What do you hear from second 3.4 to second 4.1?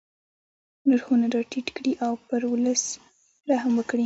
رحم وکړي.